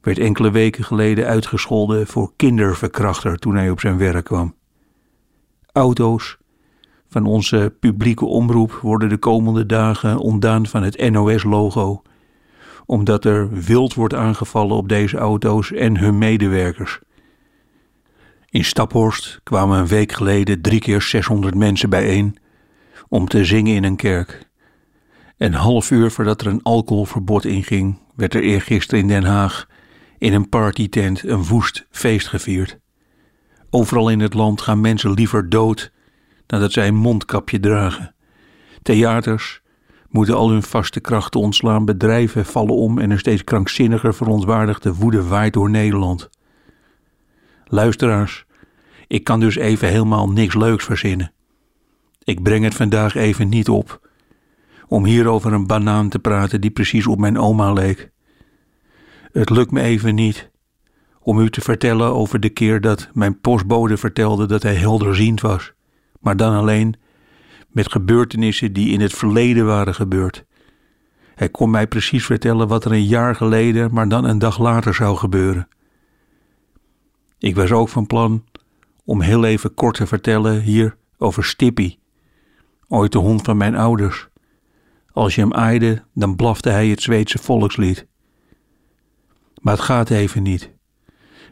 [0.00, 4.54] werd enkele weken geleden uitgescholden voor kinderverkrachter toen hij op zijn werk kwam.
[5.72, 6.36] Auto's
[7.08, 12.02] van onze publieke omroep worden de komende dagen ontdaan van het NOS-logo,
[12.86, 17.00] omdat er wild wordt aangevallen op deze auto's en hun medewerkers.
[18.50, 22.36] In Staphorst kwamen een week geleden drie keer 600 mensen bijeen
[23.08, 24.48] om te zingen in een kerk.
[25.36, 29.68] Een half uur voordat er een alcoholverbod inging, werd er eergisteren in Den Haag
[30.18, 32.78] in een partytent een woest feest gevierd.
[33.70, 35.92] Overal in het land gaan mensen liever dood
[36.46, 38.14] dan dat zij een mondkapje dragen.
[38.82, 39.60] Theaters
[40.08, 45.26] moeten al hun vaste krachten ontslaan, bedrijven vallen om en een steeds krankzinniger verontwaardigde woede
[45.26, 46.30] waait door Nederland.
[47.68, 48.44] Luisteraars,
[49.06, 51.32] ik kan dus even helemaal niks leuks verzinnen.
[52.24, 54.08] Ik breng het vandaag even niet op
[54.88, 58.10] om hier over een banaan te praten die precies op mijn oma leek.
[59.32, 60.50] Het lukt me even niet
[61.20, 65.72] om u te vertellen over de keer dat mijn postbode vertelde dat hij helderziend was,
[66.20, 66.94] maar dan alleen
[67.68, 70.44] met gebeurtenissen die in het verleden waren gebeurd.
[71.34, 74.94] Hij kon mij precies vertellen wat er een jaar geleden, maar dan een dag later
[74.94, 75.68] zou gebeuren.
[77.38, 78.44] Ik was ook van plan
[79.04, 81.98] om heel even kort te vertellen hier over Stippy,
[82.88, 84.28] ooit de hond van mijn ouders.
[85.12, 88.06] Als je hem aaide, dan blafte hij het Zweedse volkslied.
[89.60, 90.70] Maar het gaat even niet.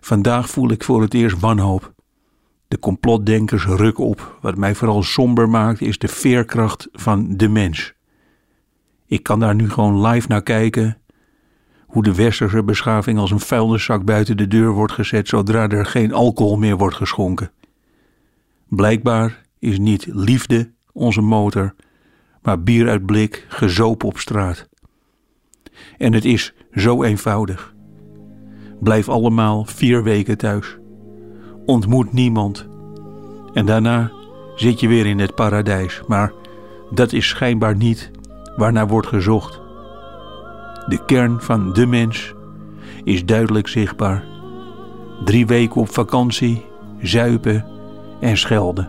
[0.01, 1.95] Vandaag voel ik voor het eerst wanhoop.
[2.69, 4.39] De complotdenkers rukken op.
[4.41, 7.95] Wat mij vooral somber maakt is de veerkracht van de mens.
[9.07, 10.99] Ik kan daar nu gewoon live naar kijken.
[11.97, 16.13] Hoe de westerse beschaving als een vuilniszak buiten de deur wordt gezet zodra er geen
[16.13, 17.51] alcohol meer wordt geschonken.
[18.69, 21.75] Blijkbaar is niet liefde onze motor,
[22.43, 24.69] maar bier uit blik, gezopen op straat.
[25.99, 27.75] En het is zo eenvoudig.
[28.81, 30.77] Blijf allemaal vier weken thuis.
[31.67, 32.69] Ontmoet niemand.
[33.55, 34.13] En daarna
[34.55, 36.03] zit je weer in het paradijs.
[36.07, 36.33] Maar
[36.91, 38.11] dat is schijnbaar niet
[38.57, 39.65] waarnaar wordt gezocht.
[40.87, 42.35] De kern van de mens
[43.05, 44.25] is duidelijk zichtbaar.
[45.25, 46.65] Drie weken op vakantie,
[47.01, 47.65] zuipen
[48.21, 48.89] en schelden.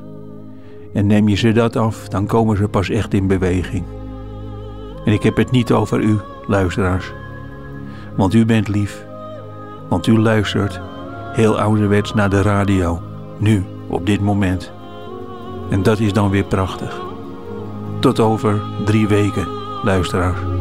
[0.93, 3.83] En neem je ze dat af, dan komen ze pas echt in beweging.
[5.05, 6.17] En ik heb het niet over u,
[6.47, 7.13] luisteraars.
[8.15, 9.05] Want u bent lief.
[9.89, 10.81] Want u luistert
[11.33, 13.01] heel ouderwets naar de radio.
[13.37, 14.71] Nu, op dit moment.
[15.69, 17.01] En dat is dan weer prachtig.
[17.99, 19.47] Tot over drie weken,
[19.83, 20.56] luisteraars.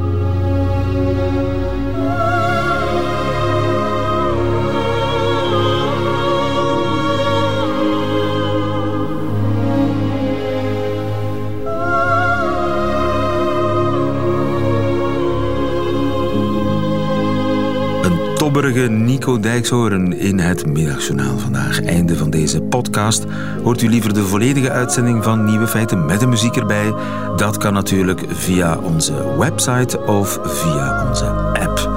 [18.56, 21.82] Tobberige Nico Dijkshoorn in het Middagjournaal vandaag.
[21.82, 23.24] Einde van deze podcast.
[23.62, 26.94] Hoort u liever de volledige uitzending van Nieuwe Feiten met de muziek erbij?
[27.36, 31.90] Dat kan natuurlijk via onze website of via onze app.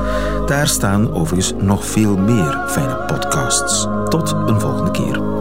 [0.46, 3.88] Daar staan overigens nog veel meer fijne podcasts.
[4.10, 5.39] Tot een volgende keer.